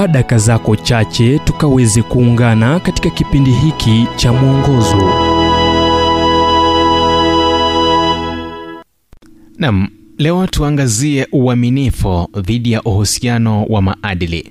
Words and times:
chukua 0.00 0.12
daka 0.12 0.38
zako 0.38 0.76
chache 0.76 1.38
tukaweze 1.38 2.02
kuungana 2.02 2.80
katika 2.80 3.10
kipindi 3.10 3.50
hiki 3.50 4.06
cha 4.16 4.32
mwongozo. 4.32 5.12
Nam 9.58 9.88
leo 10.18 10.46
tuangazie 10.46 11.26
uaminifu 11.32 12.28
dhidi 12.40 12.72
ya 12.72 12.82
uhusiano 12.82 13.64
wa 13.64 13.82
maadili. 13.82 14.50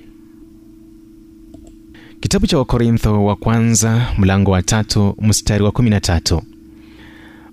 Kitabu 2.20 2.46
cha 2.46 2.58
wakorintho 2.58 3.24
wa 3.24 3.36
kwanza 3.36 4.06
mlango 4.18 4.50
wa 4.50 4.62
tatu 4.62 5.16
mstari 5.20 5.64
wa 5.64 5.70
13 5.70 6.42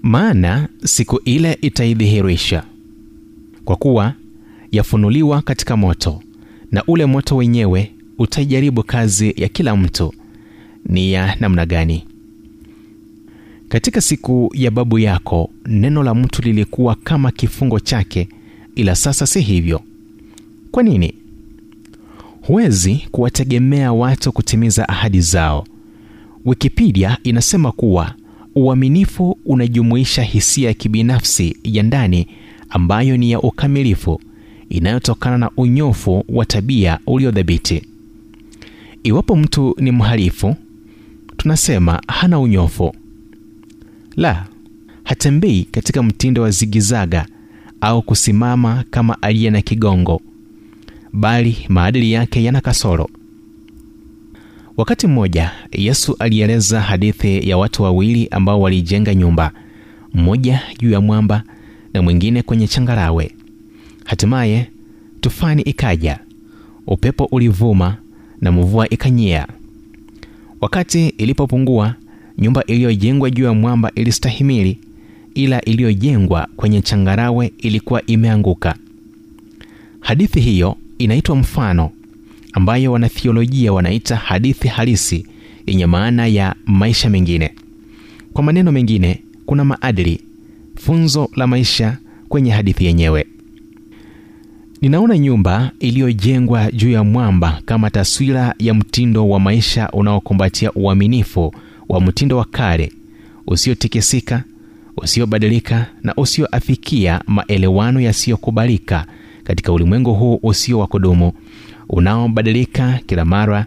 maana 0.02 0.70
siku 0.84 1.22
ile 1.26 1.58
itaidhihirisha 1.62 2.64
kwa 3.66 3.76
kuwa 3.76 4.14
yafunuliwa 4.72 5.42
katika 5.42 5.78
moto 5.78 6.22
na 6.72 6.84
ule 6.88 7.06
moto 7.06 7.36
wenyewe 7.36 7.92
utaijaribu 8.18 8.84
kazi 8.84 9.34
ya 9.38 9.48
kila 9.48 9.76
mtu. 9.76 10.14
Ni 10.86 11.12
ya 11.14 11.36
namna 11.40 11.66
gani? 11.66 12.04
Katika 13.70 14.02
siku 14.02 14.52
ya 14.54 14.72
babu 14.72 15.00
yako 15.00 15.50
neno 15.66 16.04
la 16.04 16.16
mtu 16.16 16.42
lilikuwa 16.42 16.96
kama 16.96 17.32
kifungo 17.32 17.80
chake 17.80 18.30
ila 18.76 18.96
sasa 18.96 19.28
si 19.28 19.42
hivyo. 19.42 19.82
Kwa 20.72 20.84
nini? 20.84 21.14
Huwezi 22.42 23.08
kuwategemea 23.12 23.94
watu 23.94 24.32
kutimiza 24.32 24.90
ahadi 24.90 25.22
zao. 25.22 25.66
Wikipedia 26.46 27.18
inasema 27.24 27.72
kuwa 27.72 28.14
uaminifu 28.56 29.38
unajumuisha 29.46 30.22
hisia 30.24 30.68
ya 30.68 30.74
kibinafsi 30.74 31.58
ya 31.64 31.84
ndani 31.84 32.28
ambayo 32.70 33.18
ni 33.18 33.32
ya 33.32 33.42
ukamilifu 33.42 34.22
inayotokana 34.70 35.38
na 35.38 35.52
unyofu 35.58 36.24
wa 36.30 36.46
tabia 36.46 37.00
uliodhabiti. 37.08 37.84
Iwapo 39.04 39.36
mtu 39.36 39.76
ni 39.80 39.92
mhalifu 39.92 40.56
tunasema 41.38 42.02
hana 42.08 42.40
unyofu. 42.40 42.96
La 44.16 44.46
hatembei 45.04 45.64
katika 45.64 46.04
mtindo 46.04 46.42
wa 46.42 46.52
zigizaga 46.52 47.26
au 47.82 48.02
kusimama 48.02 48.84
kama 48.90 49.22
aliye 49.22 49.50
na 49.50 49.62
kigongo 49.62 50.22
bali 51.14 51.58
maadili 51.70 52.12
yake 52.12 52.44
yana 52.44 52.62
kasoro. 52.62 53.10
Wakati 54.78 55.08
mmoja 55.08 55.52
yesu 55.72 56.16
alieleza 56.20 56.82
hadithi 56.82 57.50
ya 57.50 57.58
watu 57.58 57.84
wawili 57.84 58.28
ambao 58.32 58.62
walijenga 58.62 59.16
nyumba 59.16 59.52
mmoja 60.14 60.62
juu 60.80 60.92
ya 60.92 61.02
mwamba 61.02 61.44
na 61.94 62.02
mwingine 62.02 62.42
kwenye 62.42 62.68
changarawe 62.68 63.32
hatimaye 64.08 64.68
tufani 65.22 65.62
ikaja. 65.62 66.20
Upepo 66.88 67.26
ulivuma 67.26 67.98
na 68.42 68.52
mvua 68.52 68.90
ikanyea. 68.90 69.48
Wakati 70.62 71.08
ilipopungua 71.08 71.96
nyumba 72.38 72.64
iliyojengwa 72.64 73.30
juu 73.30 73.44
ya 73.44 73.54
mwamba 73.54 73.92
ilistahimili 73.96 74.78
ila 75.34 75.62
iliyojengwa 75.62 76.48
kwenye 76.56 76.82
changarawe 76.82 77.54
ilikuwa 77.58 78.06
imeanguka. 78.06 78.76
Hadithi 80.00 80.40
hiyo 80.40 80.78
inaitwa 80.98 81.36
mfano 81.36 81.92
ambayo 82.54 82.92
wanathiolojia 82.92 83.74
wanaita 83.74 84.16
hadithi 84.16 84.68
halisi 84.68 85.26
yenye 85.68 85.86
maana 85.86 86.28
ya 86.28 86.56
maisha 86.66 87.10
mengine. 87.10 87.52
Kwa 88.34 88.44
maneno 88.44 88.72
mengine 88.72 89.22
kuna 89.46 89.66
maadili 89.66 90.22
funzo 90.76 91.30
la 91.36 91.48
maisha 91.48 91.98
kwenye 92.30 92.52
hadithi 92.52 92.86
yenyewe 92.86 93.26
ninaona 94.82 95.18
nyumba 95.18 95.72
iliyojengwa 95.80 96.72
juu 96.72 96.90
ya 96.92 97.04
mwamba 97.04 97.62
kama 97.66 97.90
taswira 97.90 98.56
ya 98.60 98.74
mtindo 98.74 99.30
wa 99.30 99.40
maisha 99.40 99.90
unaokumbatia 99.92 100.72
uaminifu 100.74 101.54
wa 101.90 102.02
mtindo 102.02 102.38
wa 102.38 102.46
kale 102.46 102.92
usiotikisika 103.48 104.44
usiobadilika 104.98 105.86
na 106.04 106.16
usioafikia 106.16 107.22
maelewano 107.28 108.00
yasiyokubalika 108.00 109.06
katika 109.44 109.72
ulimwengu 109.74 110.14
huu 110.14 110.40
usio 110.44 110.80
wa 110.80 110.88
kudumu 110.88 111.32
unaobadilika 111.90 113.00
kila 113.06 113.26
mara 113.26 113.66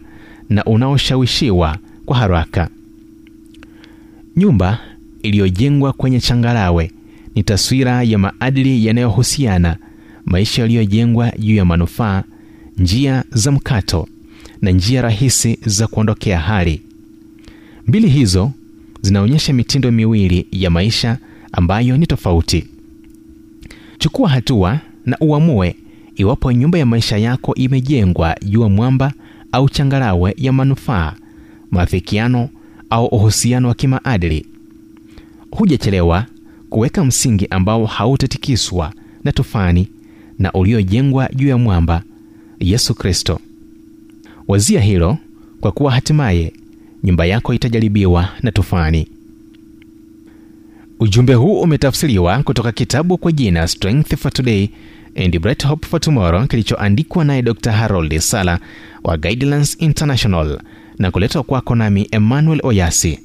na 0.49 0.65
unaoshawishiwa 0.65 1.77
kwa 2.07 2.17
haraka. 2.17 2.69
Nyumba 4.37 4.79
iliyojengwa 5.23 5.93
kwenye 5.93 6.21
changarawe 6.21 6.91
ni 7.35 7.43
taswira 7.43 8.03
ya 8.03 8.19
maadili 8.19 8.87
yanayohusiana 8.87 9.77
maisha 10.25 10.63
yaliyojengwa 10.63 11.33
juu 11.39 11.55
ya 11.55 11.65
manufaa 11.65 12.23
njia 12.79 13.25
za 13.33 13.53
mkato 13.53 14.09
na 14.63 14.71
njia 14.71 15.03
rahisi 15.03 15.59
za 15.67 15.87
kuondokea 15.87 16.39
hali. 16.41 16.83
Mbili 17.87 18.09
hizo 18.09 18.53
zinaonyesha 19.03 19.53
mitindo 19.53 19.93
miwili 19.93 20.47
ya 20.53 20.71
maisha 20.71 21.19
ambayo 21.53 21.97
ni 21.97 22.07
tofauti. 22.07 22.67
Chukua 23.99 24.29
hatua 24.29 24.81
na 25.07 25.17
uamue 25.21 25.77
iwapo 26.17 26.53
nyumba 26.53 26.79
ya 26.79 26.87
maisha 26.87 27.19
yako 27.19 27.55
imejengwa 27.55 28.37
juu 28.43 28.63
ya 28.63 28.69
mwamba 28.69 29.13
au 29.53 29.69
changarawe 29.69 30.35
ya 30.37 30.53
manufaa 30.53 31.15
maafikiano 31.71 32.49
au 32.91 33.07
uhusiano 33.07 33.69
wa 33.69 33.75
kimaadili. 33.75 34.47
Hujachelewa 35.51 36.27
kuweka 36.71 37.05
msingi 37.05 37.47
ambao 37.51 37.87
hautatikiswa 37.87 38.93
na 39.25 39.33
tufani 39.33 39.89
na 40.41 40.53
uliojengwa 40.53 41.29
juu 41.35 41.49
ya 41.49 41.59
mwamba 41.59 42.03
yesu 42.61 42.95
kristo. 42.95 43.41
Wazia 44.49 44.81
hilo 44.81 45.19
kwa 45.61 45.73
kuwa 45.73 45.93
hatimaye 45.93 46.53
nyumba 47.05 47.27
yako 47.27 47.55
itajaribiwa 47.55 48.29
na 48.43 48.53
tufani. 48.53 49.09
Ujumbe 51.01 51.35
huu 51.35 51.61
umetafsiriwa 51.61 52.43
kutoka 52.43 52.73
kitabu 52.73 53.19
kwa 53.19 53.33
jina 53.33 53.69
strength 53.69 54.17
for 54.17 54.33
today 54.33 54.69
and 55.17 55.39
bright 55.41 55.67
hope 55.67 55.87
for 55.87 56.01
tomorrow 56.01 56.47
kilichoandikwa 56.47 57.25
naye 57.25 57.43
dr 57.43 57.73
harold 57.73 58.19
sala 58.19 58.59
wa 59.05 59.17
guidelines 59.17 59.77
international 59.81 60.61
na 60.99 61.11
kuletwa 61.11 61.43
kwako 61.43 61.75
nami 61.75 62.09
emmanuel 62.11 62.61
oyasi. 62.63 63.19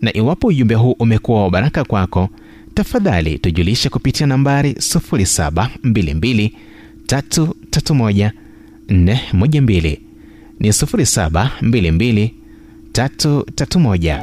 Na 0.00 0.16
iwapo 0.16 0.46
ujumbe 0.46 0.74
huu 0.74 0.92
umekuwa 0.98 1.42
wa 1.42 1.50
baraka 1.50 1.84
kwako 1.84 2.28
tafadhali 2.74 3.38
tujulishe 3.38 3.88
kupitia 3.88 4.26
nambari 4.26 4.72
722 4.72 6.50
331 7.06 8.30
412 8.88 9.98
ni 10.60 10.68
722 10.68 12.30
331 12.92 14.20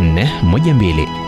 412 0.00 1.27